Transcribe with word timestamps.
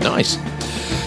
nice. 0.00 0.36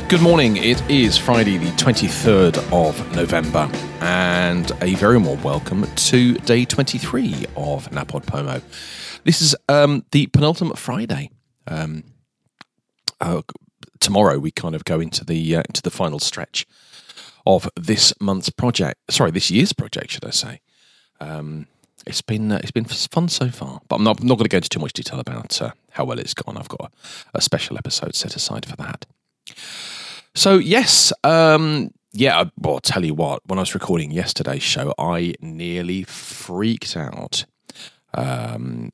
Good 0.07 0.21
morning. 0.21 0.57
It 0.57 0.81
is 0.89 1.15
Friday, 1.15 1.57
the 1.57 1.69
23rd 1.73 2.57
of 2.73 3.15
November, 3.15 3.69
and 3.99 4.71
a 4.81 4.95
very 4.95 5.19
warm 5.19 5.43
welcome 5.43 5.85
to 5.95 6.33
day 6.39 6.65
23 6.65 7.45
of 7.55 7.87
NaPodPoMo. 7.91 8.63
This 9.23 9.43
is 9.43 9.55
um, 9.69 10.05
the 10.09 10.25
penultimate 10.27 10.79
Friday. 10.79 11.29
Um, 11.67 12.03
uh, 13.19 13.43
tomorrow 13.99 14.39
we 14.39 14.49
kind 14.49 14.73
of 14.73 14.83
go 14.83 14.99
into 14.99 15.23
the 15.23 15.57
uh, 15.57 15.63
into 15.67 15.83
the 15.83 15.91
final 15.91 16.17
stretch 16.17 16.65
of 17.45 17.69
this 17.75 18.11
month's 18.19 18.49
project. 18.49 18.99
Sorry, 19.11 19.29
this 19.29 19.51
year's 19.51 19.71
project, 19.71 20.09
should 20.09 20.25
I 20.25 20.31
say? 20.31 20.61
Um, 21.19 21.67
it's 22.07 22.23
been 22.23 22.51
uh, 22.51 22.59
it's 22.63 22.71
been 22.71 22.85
fun 22.85 23.29
so 23.29 23.49
far, 23.49 23.81
but 23.87 23.97
I'm 23.97 24.03
not 24.03 24.19
I'm 24.19 24.27
not 24.27 24.39
going 24.39 24.45
to 24.45 24.49
go 24.49 24.57
into 24.57 24.69
too 24.69 24.79
much 24.79 24.93
detail 24.93 25.19
about 25.19 25.61
uh, 25.61 25.71
how 25.91 26.05
well 26.05 26.19
it's 26.19 26.33
gone. 26.33 26.57
I've 26.57 26.69
got 26.69 26.91
a, 27.33 27.41
special 27.41 27.77
episode 27.77 28.15
set 28.15 28.35
aside 28.35 28.65
for 28.65 28.75
that. 28.77 29.05
So 30.35 30.57
yes, 30.57 31.11
um, 31.23 31.91
yeah. 32.13 32.45
Well, 32.57 32.75
I'll 32.75 32.79
tell 32.79 33.05
you 33.05 33.13
what. 33.13 33.41
When 33.45 33.59
I 33.59 33.61
was 33.61 33.73
recording 33.73 34.11
yesterday's 34.11 34.63
show, 34.63 34.93
I 34.97 35.35
nearly 35.41 36.03
freaked 36.03 36.95
out 36.95 37.45
um, 38.13 38.91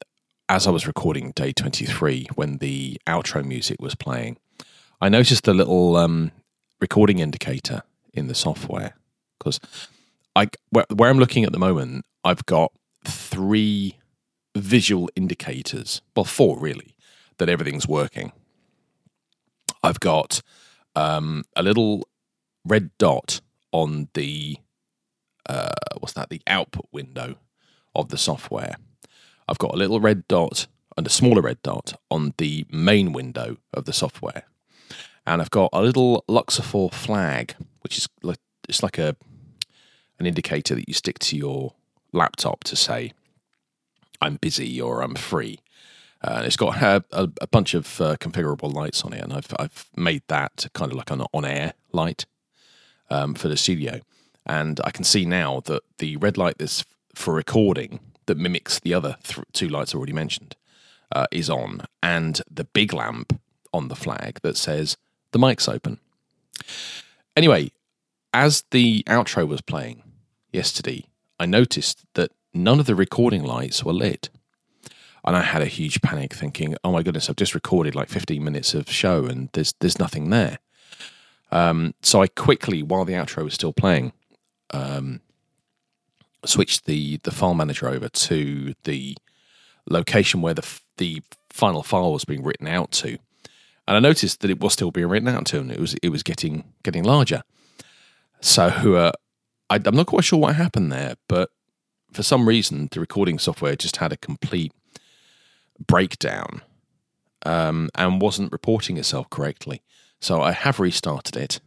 as 0.49 0.67
I 0.67 0.71
was 0.71 0.87
recording 0.87 1.31
day 1.31 1.51
23 1.51 2.27
when 2.35 2.57
the 2.57 2.99
outro 3.07 3.43
music 3.43 3.81
was 3.81 3.95
playing. 3.95 4.37
I 5.01 5.09
noticed 5.09 5.47
a 5.47 5.53
little 5.53 5.95
um, 5.95 6.31
recording 6.79 7.19
indicator 7.19 7.83
in 8.13 8.27
the 8.27 8.35
software 8.35 8.95
because 9.37 9.59
I 10.35 10.47
where, 10.69 10.85
where 10.93 11.09
I'm 11.09 11.19
looking 11.19 11.43
at 11.43 11.51
the 11.51 11.59
moment, 11.59 12.05
I've 12.23 12.45
got 12.45 12.71
three 13.05 13.97
visual 14.57 15.09
indicators, 15.15 16.01
well, 16.15 16.25
four 16.25 16.59
really, 16.59 16.95
that 17.37 17.49
everything's 17.49 17.87
working. 17.87 18.31
I've 19.83 19.99
got 19.99 20.41
um, 20.95 21.43
a 21.55 21.63
little 21.63 22.07
red 22.65 22.91
dot 22.97 23.41
on 23.71 24.09
the 24.13 24.57
uh, 25.47 25.69
what's 25.99 26.13
that? 26.13 26.29
The 26.29 26.41
output 26.47 26.87
window 26.91 27.37
of 27.95 28.09
the 28.09 28.17
software. 28.17 28.75
I've 29.47 29.57
got 29.57 29.73
a 29.73 29.77
little 29.77 29.99
red 29.99 30.27
dot 30.27 30.67
and 30.97 31.07
a 31.07 31.09
smaller 31.09 31.41
red 31.41 31.61
dot 31.61 31.93
on 32.11 32.33
the 32.37 32.65
main 32.69 33.13
window 33.13 33.57
of 33.73 33.85
the 33.85 33.93
software, 33.93 34.43
and 35.25 35.41
I've 35.41 35.51
got 35.51 35.69
a 35.71 35.81
little 35.81 36.25
Luxafor 36.27 36.93
flag, 36.93 37.55
which 37.81 37.97
is 37.97 38.09
like 38.23 38.39
it's 38.67 38.83
like 38.83 38.97
a 38.97 39.15
an 40.19 40.25
indicator 40.25 40.75
that 40.75 40.87
you 40.87 40.93
stick 40.93 41.19
to 41.19 41.37
your 41.37 41.73
laptop 42.11 42.63
to 42.65 42.75
say 42.75 43.13
I'm 44.21 44.35
busy 44.35 44.79
or 44.81 45.01
I'm 45.01 45.15
free. 45.15 45.59
Uh, 46.21 46.41
it's 46.45 46.57
got 46.57 46.81
a, 46.81 47.03
a, 47.11 47.47
bunch 47.47 47.73
of 47.73 48.01
uh, 48.01 48.15
configurable 48.17 48.73
lights 48.73 49.03
on 49.03 49.13
it, 49.13 49.23
and 49.23 49.31
I've 49.31 49.53
I've 49.59 49.85
made 49.95 50.23
that 50.27 50.65
kind 50.73 50.91
of 50.91 50.97
like 50.97 51.11
an 51.11 51.23
on-air 51.31 51.73
light 51.91 52.25
um, 53.09 53.35
for 53.35 53.47
the 53.47 53.57
studio. 53.57 54.01
And 54.45 54.79
I 54.83 54.91
can 54.91 55.03
see 55.03 55.25
now 55.25 55.61
that 55.65 55.83
the 55.99 56.17
red 56.17 56.37
light 56.37 56.57
that's 56.57 56.85
for 57.13 57.33
recording 57.33 57.99
that 58.25 58.37
mimics 58.37 58.79
the 58.79 58.93
other 58.93 59.17
th- 59.23 59.45
two 59.53 59.69
lights 59.69 59.93
I 59.93 59.97
already 59.97 60.13
mentioned 60.13 60.55
uh, 61.11 61.27
is 61.31 61.49
on, 61.49 61.81
and 62.01 62.41
the 62.49 62.63
big 62.63 62.93
lamp 62.93 63.39
on 63.73 63.87
the 63.87 63.95
flag 63.95 64.39
that 64.41 64.57
says 64.57 64.97
the 65.31 65.39
mic's 65.39 65.67
open. 65.67 65.99
Anyway, 67.35 67.71
as 68.33 68.63
the 68.71 69.03
outro 69.03 69.47
was 69.47 69.61
playing 69.61 70.03
yesterday, 70.51 71.05
I 71.39 71.45
noticed 71.45 72.03
that 72.15 72.31
none 72.63 72.79
of 72.79 72.85
the 72.85 72.95
recording 72.95 73.43
lights 73.43 73.83
were 73.83 73.93
lit. 73.93 74.29
And 75.25 75.35
I 75.35 75.41
had 75.41 75.61
a 75.61 75.67
huge 75.67 76.01
panic 76.01 76.33
thinking, 76.33 76.75
oh 76.83 76.91
my 76.91 77.03
goodness, 77.03 77.29
I've 77.29 77.35
just 77.35 77.55
recorded 77.55 77.95
like 77.95 78.09
15 78.09 78.43
minutes 78.43 78.73
of 78.73 78.89
show 78.89 79.25
and 79.25 79.49
there's 79.53 79.73
there's 79.79 79.99
nothing 79.99 80.29
there. 80.29 80.59
Um, 81.51 81.93
so 82.01 82.21
I 82.21 82.27
quickly, 82.27 82.83
while 82.83 83.05
the 83.05 83.13
outro 83.13 83.43
was 83.43 83.53
still 83.53 83.73
playing, 83.73 84.13
um, 84.71 85.21
switched 86.45 86.85
the 86.85 87.17
the 87.23 87.31
file 87.31 87.53
manager 87.53 87.87
over 87.87 88.09
to 88.09 88.73
the 88.83 89.15
location 89.89 90.41
where 90.41 90.53
the 90.53 90.79
the 90.97 91.21
final 91.49 91.83
file 91.83 92.13
was 92.13 92.25
being 92.25 92.43
written 92.43 92.67
out 92.67 92.91
to, 92.91 93.17
and 93.87 93.97
I 93.97 93.99
noticed 93.99 94.41
that 94.41 94.51
it 94.51 94.59
was 94.59 94.73
still 94.73 94.91
being 94.91 95.07
written 95.07 95.29
out 95.29 95.45
to, 95.47 95.59
and 95.59 95.71
it 95.71 95.79
was 95.79 95.93
it 95.95 96.09
was 96.09 96.23
getting 96.23 96.65
getting 96.83 97.03
larger. 97.03 97.43
So 98.41 98.65
uh, 98.95 99.11
I, 99.69 99.79
I'm 99.83 99.95
not 99.95 100.07
quite 100.07 100.23
sure 100.23 100.39
what 100.39 100.55
happened 100.55 100.91
there, 100.91 101.15
but 101.27 101.49
for 102.11 102.23
some 102.23 102.47
reason, 102.47 102.89
the 102.91 102.99
recording 102.99 103.39
software 103.39 103.75
just 103.75 103.97
had 103.97 104.11
a 104.11 104.17
complete 104.17 104.71
breakdown 105.85 106.61
um, 107.45 107.89
and 107.95 108.21
wasn't 108.21 108.51
reporting 108.51 108.97
itself 108.97 109.29
correctly. 109.29 109.81
So 110.19 110.41
I 110.41 110.51
have 110.51 110.79
restarted 110.79 111.35
it. 111.35 111.59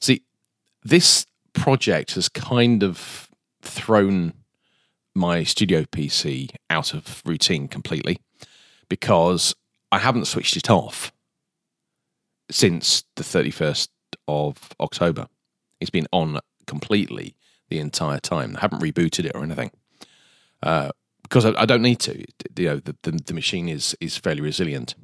See, 0.00 0.22
this 0.84 1.26
project 1.52 2.14
has 2.14 2.28
kind 2.28 2.82
of 2.82 3.28
thrown 3.62 4.34
my 5.14 5.42
studio 5.42 5.82
PC 5.82 6.50
out 6.68 6.94
of 6.94 7.22
routine 7.24 7.66
completely 7.66 8.18
because 8.88 9.54
I 9.90 9.98
haven't 9.98 10.26
switched 10.26 10.56
it 10.56 10.70
off 10.70 11.12
since 12.50 13.04
the 13.16 13.22
31st 13.22 13.88
of 14.28 14.70
October. 14.78 15.26
It's 15.80 15.90
been 15.90 16.06
on 16.12 16.38
completely 16.66 17.34
the 17.70 17.78
entire 17.78 18.18
time. 18.18 18.56
I 18.56 18.60
haven't 18.60 18.82
rebooted 18.82 19.24
it 19.24 19.32
or 19.34 19.42
anything 19.42 19.70
uh, 20.62 20.90
because 21.22 21.46
I, 21.46 21.52
I, 21.56 21.64
don't 21.64 21.82
need 21.82 22.00
to. 22.00 22.18
You 22.56 22.68
know, 22.68 22.76
the, 22.76 22.96
the, 23.02 23.12
the 23.12 23.34
machine 23.34 23.68
is 23.68 23.96
is 24.00 24.18
fairly 24.18 24.42
resilient. 24.42 24.94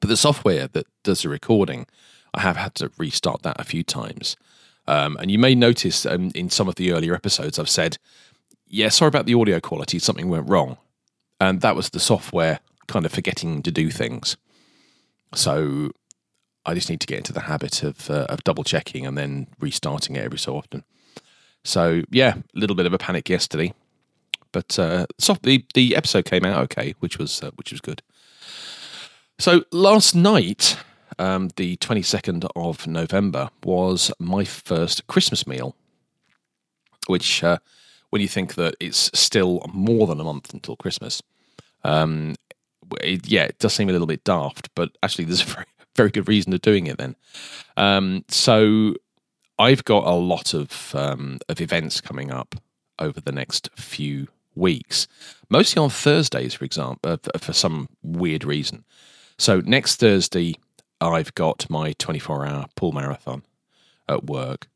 But 0.00 0.08
the 0.08 0.16
software 0.16 0.66
that 0.68 0.86
does 1.04 1.22
the 1.22 1.28
recording, 1.28 1.86
I 2.34 2.40
have 2.40 2.56
had 2.56 2.74
to 2.76 2.90
restart 2.98 3.42
that 3.42 3.60
a 3.60 3.64
few 3.64 3.82
times. 3.82 4.36
Um, 4.88 5.16
and 5.18 5.30
you 5.30 5.38
may 5.38 5.54
notice 5.54 6.04
um, 6.04 6.32
in 6.34 6.50
some 6.50 6.68
of 6.68 6.74
the 6.74 6.92
earlier 6.92 7.14
episodes, 7.14 7.58
I've 7.58 7.68
said, 7.68 7.98
"Yeah, 8.66 8.88
sorry 8.88 9.08
about 9.08 9.26
the 9.26 9.34
audio 9.34 9.60
quality. 9.60 9.98
Something 9.98 10.28
went 10.28 10.48
wrong," 10.48 10.76
and 11.40 11.60
that 11.60 11.76
was 11.76 11.90
the 11.90 12.00
software 12.00 12.60
kind 12.88 13.06
of 13.06 13.12
forgetting 13.12 13.62
to 13.62 13.70
do 13.70 13.90
things. 13.90 14.36
So 15.34 15.92
I 16.66 16.74
just 16.74 16.90
need 16.90 17.00
to 17.00 17.06
get 17.06 17.18
into 17.18 17.32
the 17.32 17.42
habit 17.42 17.82
of 17.82 18.10
uh, 18.10 18.26
of 18.28 18.44
double 18.44 18.64
checking 18.64 19.06
and 19.06 19.16
then 19.16 19.46
restarting 19.60 20.16
it 20.16 20.24
every 20.24 20.38
so 20.38 20.56
often. 20.56 20.84
So 21.64 22.02
yeah, 22.10 22.34
a 22.34 22.58
little 22.58 22.76
bit 22.76 22.86
of 22.86 22.92
a 22.92 22.98
panic 22.98 23.28
yesterday, 23.28 23.72
but 24.52 24.78
uh, 24.78 25.06
so 25.18 25.36
the 25.42 25.64
the 25.74 25.96
episode 25.96 26.24
came 26.24 26.44
out 26.44 26.62
okay, 26.64 26.94
which 27.00 27.18
was 27.18 27.42
uh, 27.42 27.50
which 27.54 27.72
was 27.72 27.80
good. 27.80 28.02
So 29.38 29.64
last 29.72 30.14
night, 30.14 30.76
um, 31.18 31.50
the 31.56 31.76
twenty 31.76 32.02
second 32.02 32.46
of 32.56 32.86
November, 32.86 33.50
was 33.62 34.12
my 34.18 34.44
first 34.44 35.06
Christmas 35.06 35.46
meal, 35.46 35.76
which 37.06 37.44
uh, 37.44 37.58
when 38.10 38.22
you 38.22 38.28
think 38.28 38.54
that 38.56 38.74
it's 38.80 39.10
still 39.18 39.64
more 39.72 40.06
than 40.06 40.20
a 40.20 40.24
month 40.24 40.52
until 40.52 40.76
Christmas, 40.76 41.22
um, 41.84 42.34
it, 43.00 43.28
yeah, 43.28 43.44
it 43.44 43.58
does 43.58 43.72
seem 43.72 43.88
a 43.88 43.92
little 43.92 44.06
bit 44.06 44.24
daft, 44.24 44.68
but 44.74 44.90
actually, 45.02 45.24
there's 45.24 45.42
a 45.42 45.46
very 45.54 45.66
very 45.94 46.10
good 46.10 46.28
reason 46.28 46.52
of 46.52 46.62
doing 46.62 46.86
it 46.86 46.98
then. 46.98 47.14
Um, 47.76 48.24
so 48.28 48.94
I've 49.58 49.84
got 49.84 50.04
a 50.04 50.14
lot 50.14 50.54
of 50.54 50.94
um, 50.94 51.38
of 51.48 51.60
events 51.60 52.00
coming 52.00 52.30
up 52.30 52.56
over 52.98 53.20
the 53.20 53.32
next 53.32 53.68
few 53.76 54.28
weeks, 54.54 55.08
mostly 55.48 55.80
on 55.80 55.90
Thursdays, 55.90 56.54
for 56.54 56.64
example, 56.64 56.98
uh, 57.12 57.38
for 57.38 57.52
some 57.52 57.88
weird 58.02 58.44
reason. 58.44 58.84
So 59.38 59.60
next 59.60 59.96
Thursday, 59.96 60.54
I've 61.00 61.34
got 61.34 61.68
my 61.68 61.92
24 61.94 62.46
hour 62.46 62.66
pool 62.76 62.92
marathon 62.92 63.42
at 64.08 64.24
work. 64.24 64.68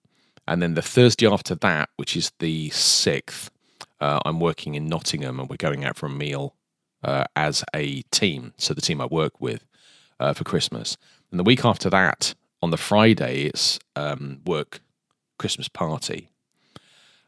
And 0.49 0.62
then 0.62 0.75
the 0.75 0.82
Thursday 0.82 1.26
after 1.26 1.55
that, 1.56 1.90
which 1.96 2.17
is 2.17 2.32
the 2.38 2.70
6th, 2.70 3.50
uh, 4.00 4.20
I'm 4.25 4.40
working 4.40 4.75
in 4.75 4.87
Nottingham 4.87 5.40
and 5.40 5.49
we're 5.49 5.56
going 5.56 5.84
out 5.84 5.96
for 5.96 6.06
a 6.06 6.11
meal 6.11 6.55
uh, 7.02 7.25
as 7.34 7.64
a 7.75 8.02
team. 8.11 8.55
So 8.56 8.75
the 8.75 8.81
team 8.81 9.00
I 9.00 9.06
work 9.06 9.40
with 9.40 9.67
uh, 10.20 10.32
for 10.34 10.44
Christmas. 10.44 10.96
And 11.31 11.40
the 11.40 11.44
week 11.44 11.64
after 11.64 11.90
that, 11.90 12.34
on 12.67 12.73
the 12.73 12.77
Friday, 12.77 13.45
it's 13.45 13.79
um, 13.95 14.41
work 14.45 14.81
Christmas 15.39 15.69
party. 15.69 16.31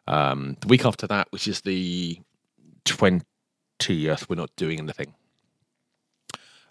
Um, 0.08 0.56
the 0.60 0.66
week 0.66 0.84
after 0.84 1.06
that, 1.06 1.28
which 1.30 1.46
is 1.46 1.60
the 1.60 2.20
20th, 2.84 4.28
we're 4.28 4.34
not 4.34 4.50
doing 4.56 4.80
anything. 4.80 5.14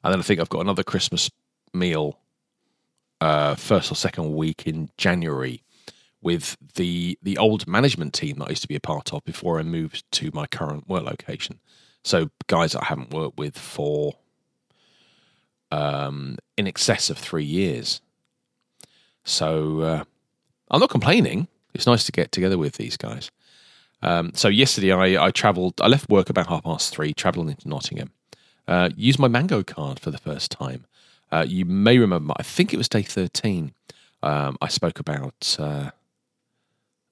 And 0.04 0.12
then 0.12 0.20
I 0.20 0.22
think 0.22 0.42
I've 0.42 0.50
got 0.50 0.60
another 0.60 0.84
Christmas 0.84 1.32
meal 1.74 2.20
uh, 3.22 3.56
first 3.56 3.90
or 3.90 3.96
second 3.96 4.36
week 4.36 4.68
in 4.68 4.90
January 4.98 5.64
with 6.22 6.58
the 6.76 7.18
the 7.22 7.38
old 7.38 7.68
management 7.68 8.14
team 8.14 8.40
that 8.40 8.48
I 8.48 8.50
used 8.50 8.64
to 8.64 8.68
be 8.68 8.76
a 8.76 8.82
part 8.82 9.14
of 9.14 9.24
before 9.24 9.60
I 9.60 9.64
moved 9.64 10.04
to 10.14 10.30
my 10.34 10.46
current 10.46 10.90
work 10.90 11.04
location. 11.04 11.62
So 12.04 12.32
guys 12.48 12.76
I 12.76 12.84
haven't 12.84 13.14
worked 13.14 13.38
with 13.38 13.58
for 13.58 14.16
um, 15.72 16.38
in 16.58 16.68
excess 16.68 17.10
of 17.10 17.18
three 17.18 17.46
years. 17.46 18.02
So 19.28 19.82
uh, 19.82 20.04
I'm 20.72 20.80
not 20.80 20.90
complaining. 20.90 21.48
It's 21.74 21.86
nice 21.86 22.06
to 22.06 22.12
get 22.12 22.32
together 22.32 22.58
with 22.58 22.78
these 22.78 22.98
guys. 22.98 23.30
Um, 24.02 24.32
so 24.34 24.48
yesterday 24.48 24.92
I, 24.92 25.26
I 25.26 25.32
travelled. 25.32 25.80
I 25.82 25.88
left 25.88 26.10
work 26.10 26.30
about 26.30 26.48
half 26.48 26.64
past 26.64 26.94
three, 26.94 27.14
travelling 27.14 27.50
into 27.50 27.68
Nottingham. 27.68 28.12
Uh, 28.68 28.90
used 28.96 29.20
my 29.20 29.28
Mango 29.28 29.64
card 29.64 30.00
for 30.00 30.12
the 30.12 30.18
first 30.18 30.52
time. 30.52 30.86
Uh, 31.32 31.46
you 31.48 31.66
may 31.66 31.98
remember, 31.98 32.34
I 32.38 32.44
think 32.44 32.74
it 32.74 32.78
was 32.78 32.88
day 32.88 33.02
13, 33.02 33.74
um, 34.24 34.58
I 34.62 34.70
spoke 34.70 35.00
about 35.00 35.58
uh, 35.60 35.92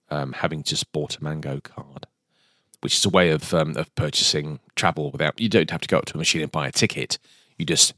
um, 0.09 0.33
having 0.33 0.63
just 0.63 0.91
bought 0.94 1.18
a 1.18 1.23
Mango 1.23 1.59
card, 1.59 2.07
which 2.81 2.95
is 2.95 3.06
a 3.06 3.09
way 3.09 3.29
of, 3.29 3.53
um, 3.53 3.75
of 3.75 3.94
purchasing 3.95 4.59
travel 4.75 5.11
without, 5.11 5.39
you 5.39 5.50
don't 5.50 5.69
have 5.69 5.81
to 5.81 5.88
go 5.88 5.97
up 5.97 6.06
to 6.06 6.13
a 6.15 6.18
machine 6.18 6.41
and 6.41 6.51
buy 6.51 6.68
a 6.68 6.71
ticket. 6.71 7.18
You 7.57 7.65
just 7.65 7.94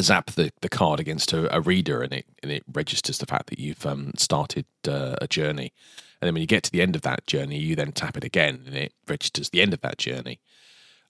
zap 0.00 0.30
the, 0.32 0.52
the 0.60 0.68
card 0.68 1.00
against 1.00 1.32
a, 1.32 1.54
a 1.54 1.60
reader 1.60 2.02
and 2.02 2.12
it, 2.12 2.26
and 2.42 2.52
it 2.52 2.64
registers 2.72 3.18
the 3.18 3.26
fact 3.26 3.48
that 3.50 3.58
you've 3.58 3.84
um, 3.84 4.12
started 4.16 4.64
uh, 4.86 5.16
a 5.20 5.26
journey. 5.26 5.72
And 6.20 6.26
then 6.26 6.34
when 6.34 6.42
you 6.42 6.46
get 6.46 6.62
to 6.64 6.70
the 6.70 6.82
end 6.82 6.96
of 6.96 7.02
that 7.02 7.26
journey, 7.26 7.58
you 7.58 7.74
then 7.74 7.92
tap 7.92 8.16
it 8.16 8.24
again 8.24 8.62
and 8.66 8.76
it 8.76 8.92
registers 9.08 9.50
the 9.50 9.62
end 9.62 9.72
of 9.72 9.80
that 9.80 9.98
journey. 9.98 10.38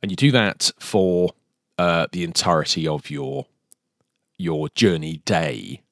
And 0.03 0.11
you 0.11 0.17
do 0.17 0.31
that 0.33 0.71
for 0.79 1.33
uh, 1.79 2.07
the 2.13 2.25
entirety 2.25 2.87
of 2.87 3.11
your 3.11 3.47
your 4.37 4.71
journey 4.71 5.21
day, 5.27 5.83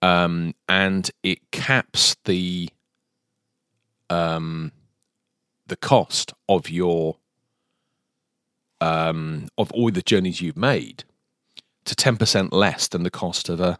um, 0.00 0.54
and 0.66 1.10
it 1.22 1.50
caps 1.50 2.16
the 2.24 2.70
um, 4.08 4.72
the 5.66 5.76
cost 5.76 6.32
of 6.48 6.70
your 6.70 7.16
um, 8.80 9.48
of 9.58 9.70
all 9.72 9.90
the 9.90 10.02
journeys 10.02 10.40
you've 10.40 10.56
made 10.56 11.04
to 11.84 11.94
ten 11.94 12.16
percent 12.16 12.52
less 12.52 12.88
than 12.88 13.02
the 13.02 13.10
cost 13.10 13.48
of 13.48 13.60
a 13.60 13.78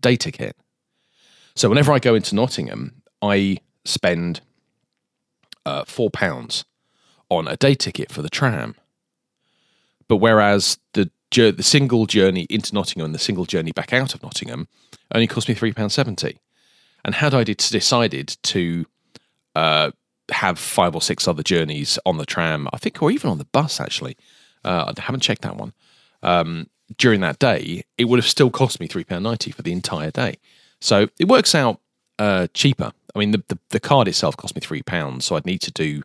day 0.00 0.16
ticket. 0.16 0.56
So 1.54 1.68
whenever 1.68 1.92
I 1.92 1.98
go 1.98 2.14
into 2.14 2.34
Nottingham, 2.34 3.02
I 3.20 3.58
spend 3.84 4.40
uh, 5.66 5.84
four 5.84 6.10
pounds 6.10 6.64
on 7.28 7.48
a 7.48 7.56
day 7.56 7.74
ticket 7.74 8.10
for 8.10 8.22
the 8.22 8.30
tram. 8.30 8.74
But 10.08 10.16
whereas 10.16 10.78
the 10.94 11.10
the 11.32 11.62
single 11.62 12.06
journey 12.06 12.46
into 12.50 12.74
Nottingham 12.74 13.06
and 13.06 13.14
the 13.14 13.18
single 13.18 13.44
journey 13.44 13.72
back 13.72 13.92
out 13.92 14.14
of 14.14 14.22
Nottingham 14.22 14.66
only 15.14 15.28
cost 15.28 15.48
me 15.48 15.54
three 15.54 15.72
pounds 15.72 15.94
seventy, 15.94 16.40
and 17.04 17.14
had 17.14 17.34
I 17.34 17.44
decided 17.44 18.36
to 18.42 18.86
uh, 19.54 19.90
have 20.32 20.58
five 20.58 20.94
or 20.94 21.02
six 21.02 21.28
other 21.28 21.42
journeys 21.42 21.98
on 22.04 22.16
the 22.18 22.26
tram, 22.26 22.68
I 22.72 22.78
think, 22.78 23.02
or 23.02 23.10
even 23.10 23.30
on 23.30 23.38
the 23.38 23.44
bus, 23.44 23.80
actually, 23.80 24.16
uh, 24.64 24.92
I 24.96 25.00
haven't 25.00 25.22
checked 25.22 25.42
that 25.42 25.56
one. 25.56 25.72
Um, 26.22 26.66
during 26.96 27.20
that 27.20 27.38
day, 27.38 27.84
it 27.98 28.06
would 28.06 28.18
have 28.18 28.26
still 28.28 28.50
cost 28.50 28.80
me 28.80 28.86
three 28.86 29.04
pound 29.04 29.24
ninety 29.24 29.50
for 29.50 29.62
the 29.62 29.72
entire 29.72 30.10
day. 30.10 30.36
So 30.80 31.08
it 31.18 31.28
works 31.28 31.54
out 31.54 31.80
uh, 32.18 32.48
cheaper. 32.54 32.92
I 33.14 33.18
mean, 33.18 33.32
the, 33.32 33.42
the, 33.48 33.58
the 33.70 33.80
card 33.80 34.08
itself 34.08 34.36
cost 34.36 34.54
me 34.54 34.60
three 34.60 34.82
pounds, 34.82 35.24
so 35.24 35.36
I'd 35.36 35.46
need 35.46 35.60
to 35.62 35.72
do 35.72 36.02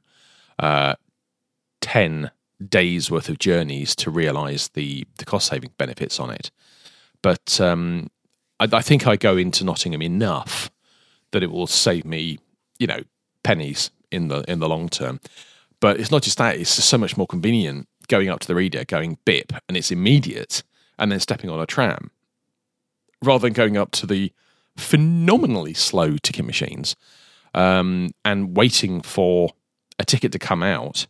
uh, 0.60 0.96
10 1.82 2.32
days 2.68 3.12
worth 3.12 3.30
of 3.30 3.38
journeys 3.38 3.96
to 3.98 4.10
realize 4.10 4.70
the, 4.70 5.06
the 5.18 5.26
cost 5.26 5.48
saving 5.48 5.72
benefits 5.78 6.20
on 6.20 6.32
it. 6.32 6.52
But 7.22 7.60
um, 7.60 8.10
I, 8.60 8.68
I, 8.72 8.81
think 8.81 9.08
I 9.08 9.16
go 9.16 9.38
into 9.38 9.64
Nottingham 9.64 10.02
enough 10.02 10.72
that 11.31 11.44
it 11.44 11.52
will 11.52 11.68
save 11.68 12.06
me, 12.06 12.40
you 12.80 12.88
know, 12.88 13.02
pennies 13.44 13.92
in 14.12 14.30
the 14.30 14.44
in 14.48 14.60
the 14.60 14.70
long 14.70 14.90
term. 14.90 15.20
But 15.80 16.00
it's 16.00 16.12
not 16.12 16.24
just 16.24 16.38
that; 16.38 16.58
it's 16.58 16.76
just 16.76 16.90
so 16.90 16.98
much 16.98 17.18
more 17.18 17.28
convenient 17.28 17.88
going 18.08 18.30
up 18.30 18.40
to 18.40 18.48
the 18.48 18.56
reader, 18.56 18.86
going 18.86 19.18
bip, 19.26 19.52
and 19.68 19.76
it's 19.76 19.92
immediate, 19.92 20.64
and 20.97 21.12
then 21.12 21.19
stepping 21.19 21.50
on 21.50 21.59
a 21.59 21.65
tram, 21.65 22.12
rather 23.24 23.47
than 23.47 23.53
going 23.53 23.77
up 23.77 23.92
to 23.92 24.06
the 24.06 24.31
phenomenally 24.77 25.74
slow 25.74 26.18
ticket 26.18 26.45
machines 26.45 26.95
um, 27.53 28.12
and 28.24 28.57
waiting 28.57 29.01
for 29.01 29.51
a 29.97 30.06
ticket 30.06 30.31
to 30.31 30.39
come 30.39 30.62
out 30.62 31.07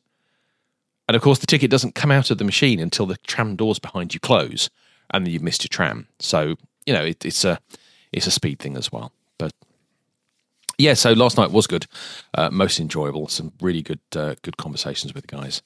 and 1.08 1.16
of 1.16 1.22
course, 1.22 1.40
the 1.40 1.48
ticket 1.48 1.70
doesn't 1.70 1.96
come 1.96 2.12
out 2.12 2.32
of 2.32 2.38
the 2.38 2.44
machine 2.44 2.80
until 2.80 3.06
the 3.06 3.18
tram 3.28 3.56
doors 3.56 3.80
behind 3.80 4.14
you 4.14 4.20
close, 4.20 4.70
and 5.12 5.26
then 5.26 5.32
you've 5.32 5.44
missed 5.44 5.64
your 5.64 5.70
tram. 5.70 6.08
So 6.20 6.56
you 6.86 6.94
know 6.94 7.04
it, 7.04 7.24
it's 7.24 7.46
a 7.46 7.60
it's 8.12 8.28
a 8.28 8.32
speed 8.32 8.60
thing 8.60 8.76
as 8.76 8.92
well. 8.92 9.12
But 9.38 9.54
yeah, 10.78 10.96
so 10.96 11.14
last 11.14 11.38
night 11.38 11.52
was 11.52 11.68
good, 11.68 11.86
uh, 12.34 12.50
most 12.52 12.80
enjoyable. 12.80 13.28
Some 13.28 13.54
really 13.62 13.84
good 13.84 14.00
uh, 14.16 14.36
good 14.42 14.58
conversations 14.58 15.14
with 15.14 15.28
the 15.28 15.36
guys. 15.36 15.62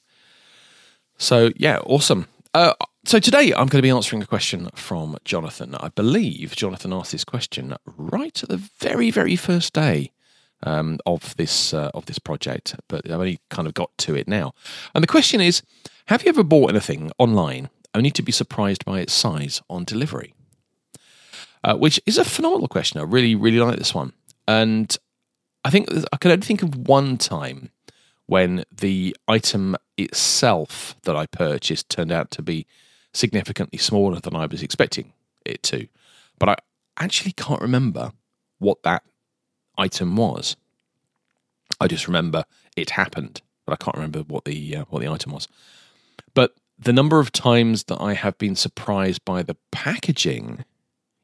So 1.16 1.50
yeah, 1.56 1.78
awesome. 1.86 2.26
Uh, 2.52 2.74
so 3.04 3.18
today 3.18 3.52
I'm 3.52 3.66
going 3.66 3.78
to 3.78 3.82
be 3.82 3.90
answering 3.90 4.22
a 4.22 4.26
question 4.26 4.68
from 4.74 5.16
Jonathan. 5.24 5.74
I 5.74 5.88
believe 5.88 6.54
Jonathan 6.54 6.92
asked 6.92 7.12
this 7.12 7.24
question 7.24 7.74
right 7.86 8.42
at 8.42 8.48
the 8.48 8.58
very 8.78 9.10
very 9.10 9.36
first 9.36 9.72
day 9.72 10.12
um, 10.62 10.98
of 11.06 11.34
this 11.36 11.72
uh, 11.72 11.90
of 11.94 12.06
this 12.06 12.18
project, 12.18 12.76
but 12.88 13.06
I've 13.06 13.18
only 13.18 13.40
kind 13.48 13.66
of 13.66 13.74
got 13.74 13.96
to 13.98 14.14
it 14.14 14.28
now. 14.28 14.52
And 14.94 15.02
the 15.02 15.08
question 15.08 15.40
is: 15.40 15.62
Have 16.06 16.22
you 16.22 16.28
ever 16.28 16.44
bought 16.44 16.70
anything 16.70 17.10
online 17.18 17.70
only 17.94 18.10
to 18.10 18.22
be 18.22 18.32
surprised 18.32 18.84
by 18.84 19.00
its 19.00 19.12
size 19.12 19.62
on 19.70 19.84
delivery? 19.84 20.34
Uh, 21.62 21.76
which 21.76 22.00
is 22.06 22.18
a 22.18 22.24
phenomenal 22.24 22.68
question. 22.68 23.00
I 23.00 23.04
really, 23.04 23.34
really 23.34 23.60
like 23.60 23.78
this 23.78 23.94
one, 23.94 24.12
and 24.46 24.94
I 25.64 25.70
think 25.70 25.88
I 26.12 26.16
can 26.16 26.32
only 26.32 26.46
think 26.46 26.62
of 26.62 26.76
one 26.88 27.16
time 27.16 27.70
when 28.26 28.64
the 28.70 29.16
item 29.26 29.76
itself 29.96 30.94
that 31.02 31.16
I 31.16 31.26
purchased 31.26 31.88
turned 31.88 32.12
out 32.12 32.30
to 32.32 32.42
be 32.42 32.66
significantly 33.12 33.78
smaller 33.78 34.20
than 34.20 34.36
I 34.36 34.46
was 34.46 34.62
expecting 34.62 35.12
it 35.44 35.62
to. 35.64 35.88
But 36.38 36.48
I 36.48 36.56
actually 36.98 37.32
can't 37.32 37.60
remember 37.60 38.12
what 38.58 38.82
that 38.82 39.02
item 39.76 40.16
was. 40.16 40.56
I 41.80 41.86
just 41.86 42.06
remember 42.06 42.44
it 42.76 42.90
happened, 42.90 43.42
but 43.66 43.72
I 43.72 43.76
can't 43.76 43.96
remember 43.96 44.20
what 44.20 44.44
the 44.44 44.76
uh, 44.76 44.84
what 44.88 45.00
the 45.00 45.08
item 45.08 45.32
was. 45.32 45.48
But 46.34 46.54
the 46.78 46.92
number 46.92 47.18
of 47.18 47.32
times 47.32 47.84
that 47.84 48.00
I 48.00 48.14
have 48.14 48.38
been 48.38 48.56
surprised 48.56 49.24
by 49.24 49.42
the 49.42 49.56
packaging, 49.70 50.64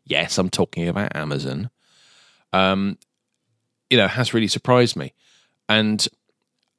yes, 0.04 0.38
I'm 0.38 0.50
talking 0.50 0.88
about 0.88 1.16
Amazon, 1.16 1.70
um, 2.52 2.98
you 3.90 3.96
know, 3.96 4.08
has 4.08 4.34
really 4.34 4.48
surprised 4.48 4.96
me. 4.96 5.14
And 5.68 6.06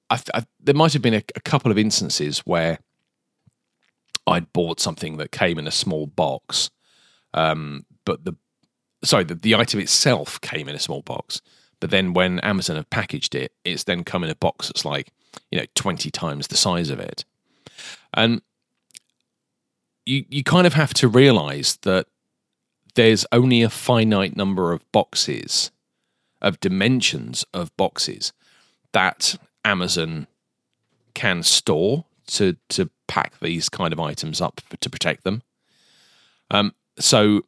I, 0.10 0.20
I, 0.34 0.46
there 0.60 0.75
might 0.75 0.93
have 0.93 1.01
been 1.01 1.13
a, 1.13 1.24
a 1.36 1.41
couple 1.41 1.72
of 1.72 1.77
instances 1.77 2.39
where 2.39 2.79
I'd 4.27 4.51
bought 4.53 4.79
something 4.79 5.17
that 5.17 5.31
came 5.31 5.57
in 5.57 5.67
a 5.67 5.72
small 5.72 6.05
box, 6.05 6.69
um, 7.34 7.86
but 8.05 8.25
the 8.25 8.36
sorry, 9.03 9.24
the, 9.24 9.36
the 9.36 9.55
item 9.55 9.79
itself 9.79 10.39
came 10.41 10.67
in 10.67 10.75
a 10.75 10.79
small 10.79 11.01
box, 11.01 11.41
but 11.79 11.89
then 11.89 12.13
when 12.13 12.39
Amazon 12.39 12.75
have 12.75 12.89
packaged 12.89 13.36
it, 13.36 13.53
it's 13.63 13.84
then 13.84 14.03
come 14.03 14.24
in 14.24 14.29
a 14.29 14.36
box 14.36 14.67
that's 14.67 14.86
like, 14.86 15.12
you 15.51 15.60
know, 15.60 15.65
20 15.75 16.10
times 16.12 16.48
the 16.48 16.57
size 16.57 16.89
of 16.89 17.00
it. 17.00 17.24
And 18.13 18.41
you, 20.05 20.25
you 20.29 20.43
kind 20.43 20.65
of 20.65 20.74
have 20.74 20.93
to 20.96 21.07
realize 21.07 21.77
that 21.84 22.07
there's 22.96 23.25
only 23.31 23.62
a 23.62 23.69
finite 23.69 24.36
number 24.36 24.74
of 24.74 24.89
boxes, 24.91 25.72
of 26.41 26.60
dimensions 26.60 27.46
of 27.53 27.75
boxes 27.77 28.34
that 28.93 29.38
Amazon 29.63 30.27
can 31.13 31.43
store 31.43 32.05
to, 32.27 32.57
to 32.69 32.89
pack 33.07 33.39
these 33.39 33.69
kind 33.69 33.93
of 33.93 33.99
items 33.99 34.41
up 34.41 34.61
to 34.79 34.89
protect 34.89 35.23
them. 35.23 35.41
Um, 36.51 36.73
so 36.99 37.41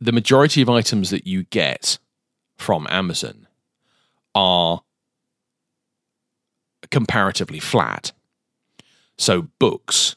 the 0.00 0.12
majority 0.12 0.62
of 0.62 0.68
items 0.68 1.10
that 1.10 1.26
you 1.26 1.44
get 1.44 1.98
from 2.56 2.86
Amazon 2.90 3.46
are 4.34 4.82
comparatively 6.90 7.60
flat. 7.60 8.12
So 9.18 9.48
books, 9.58 10.16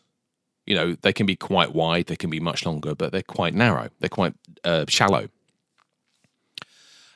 you 0.66 0.76
know, 0.76 0.96
they 1.02 1.14
can 1.14 1.26
be 1.26 1.36
quite 1.36 1.74
wide, 1.74 2.08
they 2.08 2.16
can 2.16 2.30
be 2.30 2.40
much 2.40 2.66
longer, 2.66 2.94
but 2.94 3.12
they're 3.12 3.24
quite 3.24 3.54
narrow, 3.54 3.90
they're 4.00 4.10
quite 4.10 4.34
uh, 4.64 4.86
shallow. 4.88 5.30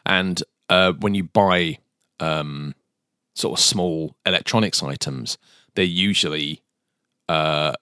And 0.06 0.42
uh, 0.70 0.94
when 0.94 1.14
you 1.14 1.26
buy 1.26 1.80
um, 2.20 2.74
sort 3.36 3.60
of 3.60 3.64
small 3.64 4.16
electronics 4.26 4.82
items, 4.82 5.38
they're 5.76 5.86
usually 5.86 6.63
uh, 7.34 7.74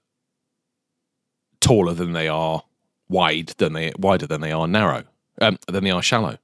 taller 1.59 1.93
than 1.93 2.13
they 2.13 2.27
are 2.27 2.63
wide 3.09 3.49
than 3.57 3.73
they 3.73 3.91
wider 3.97 4.25
than 4.25 4.41
they 4.41 4.51
are 4.51 4.67
narrow 4.67 5.03
um, 5.41 5.57
than 5.67 5.83
they 5.83 5.91
are 5.91 6.01
shallow. 6.01 6.37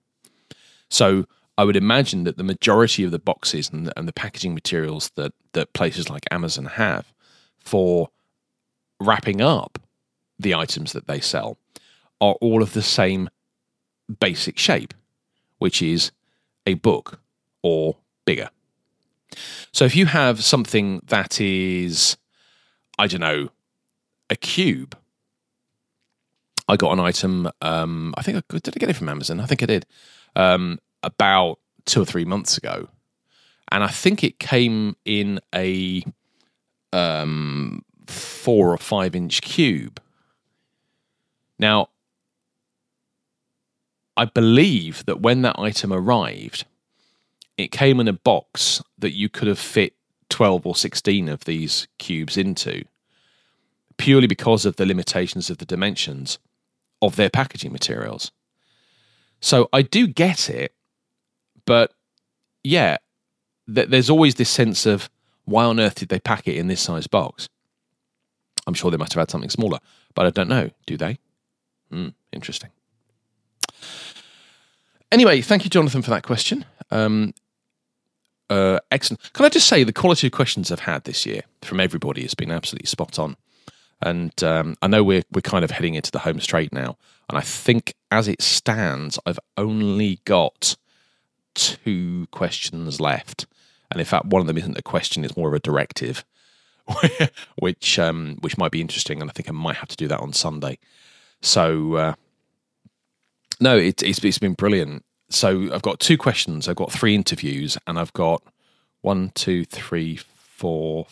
So 0.90 1.26
I 1.58 1.64
would 1.64 1.78
imagine 1.78 2.26
that 2.26 2.38
the 2.38 2.44
majority 2.44 3.04
of 3.04 3.12
the 3.12 3.20
boxes 3.20 3.70
and 3.70 3.92
and 3.96 4.08
the 4.08 4.14
packaging 4.14 4.54
materials 4.54 5.12
that 5.16 5.34
that 5.54 5.74
places 5.74 6.10
like 6.10 6.26
Amazon 6.32 6.66
have 6.66 7.14
for 7.60 8.10
wrapping 9.00 9.42
up 9.42 9.80
the 10.40 10.54
items 10.54 10.94
that 10.94 11.08
they 11.08 11.20
sell 11.20 11.58
are 12.20 12.36
all 12.42 12.62
of 12.62 12.74
the 12.74 12.82
same 12.82 13.30
basic 14.20 14.58
shape, 14.58 14.94
which 15.60 15.82
is 15.82 16.12
a 16.66 16.74
book 16.76 17.20
or 17.62 17.98
bigger. 18.26 18.50
So 19.72 19.86
if 19.86 19.96
you 19.96 20.06
have 20.08 20.44
something 20.44 21.02
that 21.08 21.40
is, 21.42 22.18
I 22.98 23.08
don't 23.08 23.22
know, 23.22 23.50
a 24.30 24.36
cube. 24.36 24.98
I 26.68 26.76
got 26.76 26.92
an 26.94 27.00
item. 27.00 27.50
Um, 27.62 28.14
I 28.18 28.24
think 28.24 28.38
I 28.38 28.60
did. 28.60 28.76
I 28.76 28.80
get 28.80 28.90
it 28.90 28.96
from 28.96 29.10
Amazon. 29.10 29.40
I 29.40 29.46
think 29.46 29.64
I 29.64 29.68
did 29.68 29.86
um, 30.36 30.80
about 31.04 31.60
two 31.86 32.02
or 32.02 32.06
three 32.06 32.26
months 32.26 32.58
ago, 32.58 32.90
and 33.72 33.84
I 33.84 33.88
think 33.88 34.24
it 34.24 34.40
came 34.40 34.96
in 35.06 35.40
a 35.56 36.04
um, 36.92 37.86
four 38.08 38.74
or 38.74 38.78
five 38.78 39.16
inch 39.16 39.42
cube. 39.42 40.02
Now, 41.60 41.90
I 44.16 44.26
believe 44.26 45.06
that 45.06 45.22
when 45.22 45.44
that 45.44 45.58
item 45.58 45.94
arrived, 45.94 46.66
it 47.58 47.72
came 47.72 48.00
in 48.00 48.08
a 48.08 48.14
box 48.14 48.82
that 48.98 49.14
you 49.14 49.30
could 49.30 49.48
have 49.48 49.60
fit 49.60 49.94
12 50.30 50.66
or 50.66 50.76
16 50.76 51.30
of 51.30 51.46
these 51.46 51.88
cubes 51.98 52.38
into, 52.38 52.84
purely 53.98 54.28
because 54.28 54.66
of 54.66 54.76
the 54.76 54.86
limitations 54.86 55.50
of 55.50 55.58
the 55.58 55.66
dimensions 55.66 56.40
of 57.02 57.16
their 57.16 57.30
packaging 57.30 57.72
materials. 57.72 58.32
So 59.40 59.70
I 59.72 59.82
do 59.82 60.08
get 60.08 60.50
it, 60.50 60.74
but 61.66 61.94
yeah, 62.64 62.98
th- 63.74 63.90
there's 63.90 64.10
always 64.10 64.36
this 64.36 64.50
sense 64.50 64.86
of 64.86 65.10
why 65.46 65.64
on 65.66 65.80
earth 65.80 65.96
did 65.96 66.10
they 66.10 66.20
pack 66.20 66.48
it 66.48 66.56
in 66.56 66.68
this 66.68 66.82
size 66.82 67.08
box? 67.08 67.48
I'm 68.66 68.74
sure 68.74 68.92
they 68.92 68.98
must 68.98 69.14
have 69.14 69.22
had 69.22 69.32
something 69.32 69.50
smaller, 69.50 69.80
but 70.14 70.26
I 70.26 70.30
don't 70.30 70.50
know. 70.50 70.70
Do 70.86 70.98
they? 70.98 71.20
Hmm, 71.90 72.10
interesting. 72.34 72.70
Anyway, 75.12 75.42
thank 75.42 75.64
you, 75.64 75.70
Jonathan, 75.70 76.02
for 76.02 76.10
that 76.10 76.24
question. 76.24 76.66
Um, 76.92 77.34
uh, 78.50 78.80
excellent. 78.92 79.34
Can 79.34 79.46
I 79.46 79.50
just 79.50 79.68
say 79.68 79.84
the 79.84 79.94
quality 79.94 80.28
of 80.28 80.34
questions 80.34 80.72
I've 80.72 80.82
had 80.82 81.04
this 81.04 81.26
year 81.26 81.42
from 81.62 81.80
everybody 81.80 82.22
has 82.22 82.34
been 82.34 82.52
absolutely 82.52 82.88
spot 82.88 83.20
on. 83.20 83.36
And 84.02 84.44
um, 84.44 84.76
I 84.82 84.88
know 84.88 85.04
we're 85.04 85.24
we're 85.32 85.42
kind 85.42 85.66
of 85.66 85.72
heading 85.72 85.96
into 85.96 86.12
the 86.12 86.20
home 86.20 86.40
straight 86.40 86.72
now, 86.72 86.98
and 87.30 87.38
I 87.38 87.42
think 87.42 87.96
as 88.12 88.28
it 88.28 88.42
stands, 88.42 89.18
I've 89.26 89.40
only 89.58 90.22
got 90.24 90.76
two 91.56 92.28
questions 92.32 93.02
left. 93.02 93.48
And 93.90 94.00
in 94.00 94.06
fact, 94.06 94.26
one 94.26 94.42
of 94.42 94.48
them 94.48 94.58
isn't 94.58 94.78
a 94.78 94.84
question; 94.84 95.26
it's 95.26 95.36
more 95.36 95.48
of 95.48 95.56
a 95.56 95.60
directive, 95.60 96.24
which 97.58 97.98
um, 97.98 98.38
which 98.42 98.58
might 98.58 98.72
be 98.72 98.82
interesting. 98.82 99.20
And 99.20 99.32
I 99.32 99.34
think 99.34 99.50
I 99.50 99.54
might 99.54 99.78
have 99.78 99.90
to 99.90 99.98
do 99.98 100.08
that 100.10 100.20
on 100.20 100.32
Sunday. 100.32 100.78
So 101.42 101.96
uh, 101.96 102.14
no, 103.60 103.78
it, 103.78 104.04
it's 104.04 104.24
it's 104.24 104.38
been 104.38 104.54
brilliant. 104.54 105.04
So 105.30 105.74
I've 105.74 105.82
got 105.82 106.00
two 106.00 106.18
questions. 106.18 106.68
I've 106.68 106.76
got 106.76 106.92
three 106.92 107.16
interviews, 107.16 107.78
and 107.86 108.00
I've 108.00 108.14
got 108.14 108.42
one, 109.02 109.32
two, 109.36 109.66
three, 109.66 110.18
four. 110.18 111.08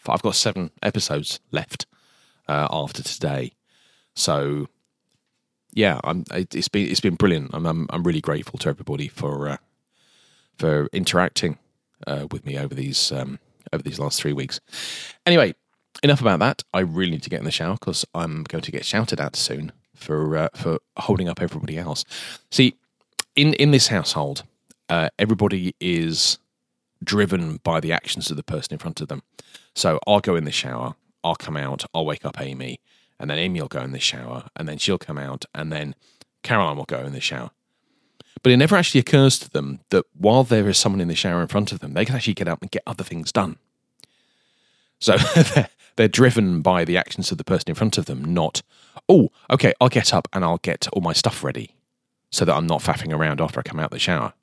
Five, 0.00 0.14
I've 0.16 0.22
got 0.22 0.34
seven 0.36 0.70
episodes 0.82 1.40
left 1.50 1.86
uh, 2.48 2.68
after 2.70 3.02
today. 3.02 3.52
So 4.14 4.68
yeah, 5.72 6.00
I'm, 6.04 6.24
it's 6.32 6.68
been 6.68 6.88
it's 6.88 7.00
been 7.00 7.16
brilliant. 7.16 7.50
I'm 7.52 7.66
I'm, 7.66 7.86
I'm 7.90 8.02
really 8.02 8.22
grateful 8.22 8.58
to 8.60 8.68
everybody 8.68 9.08
for 9.08 9.48
uh, 9.48 9.56
for 10.58 10.88
interacting 10.92 11.58
uh, 12.06 12.26
with 12.30 12.46
me 12.46 12.58
over 12.58 12.74
these 12.74 13.12
um, 13.12 13.38
over 13.72 13.82
these 13.82 13.98
last 13.98 14.20
three 14.20 14.32
weeks. 14.32 14.58
Anyway, 15.26 15.54
enough 16.02 16.22
about 16.22 16.38
that. 16.38 16.62
I 16.72 16.80
really 16.80 17.10
need 17.12 17.22
to 17.24 17.30
get 17.30 17.40
in 17.40 17.44
the 17.44 17.50
shower 17.50 17.74
because 17.74 18.06
I'm 18.14 18.44
going 18.44 18.62
to 18.62 18.72
get 18.72 18.86
shouted 18.86 19.20
at 19.20 19.36
soon 19.36 19.72
for 19.94 20.36
uh, 20.36 20.48
for 20.54 20.78
holding 20.96 21.28
up 21.28 21.42
everybody 21.42 21.76
else. 21.76 22.04
See, 22.50 22.76
in 23.36 23.52
in 23.54 23.70
this 23.70 23.88
household, 23.88 24.42
uh, 24.88 25.10
everybody 25.18 25.74
is 25.80 26.38
driven 27.04 27.58
by 27.58 27.78
the 27.78 27.92
actions 27.92 28.30
of 28.30 28.36
the 28.36 28.42
person 28.42 28.72
in 28.72 28.78
front 28.78 29.00
of 29.00 29.08
them. 29.08 29.22
So 29.74 30.00
I'll 30.06 30.20
go 30.20 30.34
in 30.34 30.44
the 30.44 30.50
shower, 30.50 30.94
I'll 31.22 31.36
come 31.36 31.56
out, 31.56 31.84
I'll 31.94 32.06
wake 32.06 32.24
up 32.24 32.40
Amy, 32.40 32.80
and 33.20 33.30
then 33.30 33.38
Amy 33.38 33.60
will 33.60 33.68
go 33.68 33.82
in 33.82 33.92
the 33.92 34.00
shower, 34.00 34.48
and 34.56 34.66
then 34.66 34.78
she'll 34.78 34.98
come 34.98 35.18
out, 35.18 35.44
and 35.54 35.70
then 35.70 35.94
Caroline 36.42 36.78
will 36.78 36.84
go 36.84 37.04
in 37.04 37.12
the 37.12 37.20
shower. 37.20 37.50
But 38.42 38.52
it 38.52 38.56
never 38.56 38.76
actually 38.76 39.00
occurs 39.00 39.38
to 39.40 39.50
them 39.50 39.80
that 39.90 40.04
while 40.14 40.44
there 40.44 40.68
is 40.68 40.78
someone 40.78 41.00
in 41.00 41.08
the 41.08 41.14
shower 41.14 41.42
in 41.42 41.48
front 41.48 41.72
of 41.72 41.80
them, 41.80 41.94
they 41.94 42.04
can 42.04 42.16
actually 42.16 42.34
get 42.34 42.48
up 42.48 42.62
and 42.62 42.70
get 42.70 42.82
other 42.86 43.04
things 43.04 43.32
done. 43.32 43.56
So 44.98 45.16
they're 45.96 46.08
driven 46.08 46.62
by 46.62 46.84
the 46.84 46.96
actions 46.96 47.30
of 47.30 47.38
the 47.38 47.44
person 47.44 47.70
in 47.70 47.74
front 47.74 47.98
of 47.98 48.06
them, 48.06 48.24
not, 48.24 48.62
oh, 49.08 49.30
okay, 49.50 49.74
I'll 49.80 49.88
get 49.88 50.14
up 50.14 50.28
and 50.32 50.44
I'll 50.44 50.58
get 50.58 50.86
all 50.92 51.02
my 51.02 51.12
stuff 51.12 51.42
ready 51.42 51.75
so 52.36 52.44
that 52.44 52.54
I'm 52.54 52.66
not 52.66 52.82
faffing 52.82 53.14
around 53.14 53.40
after 53.40 53.58
I 53.58 53.62
come 53.62 53.80
out 53.80 53.86
of 53.86 53.90
the 53.92 53.98
shower. 53.98 54.34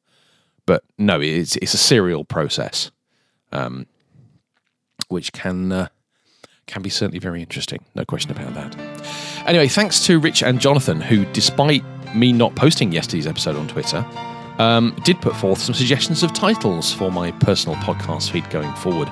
But 0.66 0.84
no, 0.98 1.22
it's, 1.22 1.56
it's 1.58 1.76
a 1.76 1.78
serial 1.78 2.26
process, 2.26 2.90
um, 3.52 3.86
which 5.10 5.32
can 5.32 5.72
uh, 5.72 5.88
can 6.66 6.82
be 6.82 6.90
certainly 6.90 7.20
very 7.20 7.42
interesting. 7.42 7.84
No 7.94 8.04
question 8.06 8.32
about 8.32 8.54
that. 8.56 9.46
Anyway, 9.46 9.68
thanks 9.68 10.06
to 10.06 10.18
Rich 10.18 10.42
and 10.42 10.60
Jonathan, 10.60 11.02
who, 11.02 11.26
despite 11.34 11.84
me 12.16 12.32
not 12.32 12.56
posting 12.56 12.92
yesterday's 12.92 13.28
episode 13.28 13.58
on 13.58 13.68
Twitter, 13.68 14.04
um, 14.58 14.96
did 15.04 15.22
put 15.22 15.36
forth 15.36 15.60
some 15.60 15.76
suggestions 15.76 16.24
of 16.24 16.34
titles 16.34 16.94
for 16.94 17.12
my 17.12 17.32
personal 17.32 17.76
podcast 17.78 18.32
feed 18.32 18.50
going 18.50 18.74
forward. 18.76 19.12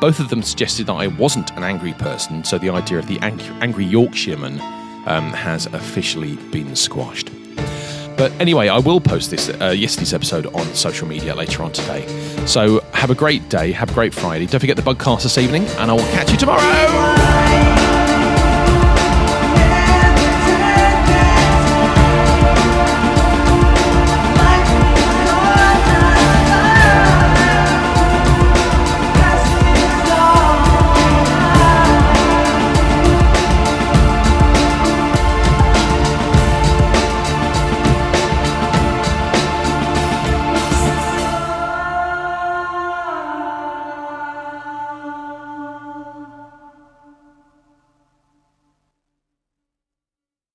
Both 0.00 0.20
of 0.20 0.28
them 0.28 0.42
suggested 0.42 0.86
that 0.86 0.94
I 0.94 1.06
wasn't 1.06 1.50
an 1.56 1.64
angry 1.64 1.94
person, 1.94 2.44
so 2.44 2.58
the 2.58 2.70
idea 2.70 2.98
of 2.98 3.08
the 3.08 3.18
angry 3.20 3.84
Yorkshireman 3.84 4.60
um, 5.06 5.32
has 5.32 5.66
officially 5.66 6.36
been 6.50 6.76
squashed. 6.76 7.30
But 8.16 8.32
anyway, 8.40 8.68
I 8.68 8.78
will 8.78 9.00
post 9.00 9.30
this 9.30 9.48
uh, 9.48 9.74
yesterday's 9.76 10.14
episode 10.14 10.46
on 10.46 10.64
social 10.74 11.08
media 11.08 11.34
later 11.34 11.62
on 11.62 11.72
today. 11.72 12.06
So 12.46 12.80
have 12.92 13.10
a 13.10 13.14
great 13.14 13.48
day, 13.48 13.72
have 13.72 13.90
a 13.90 13.94
great 13.94 14.14
Friday. 14.14 14.46
Don't 14.46 14.60
forget 14.60 14.76
the 14.76 14.82
bugcast 14.82 15.22
this 15.22 15.38
evening, 15.38 15.64
and 15.78 15.90
I 15.90 15.94
will 15.94 16.00
catch 16.12 16.30
you 16.30 16.36
tomorrow. 16.36 17.31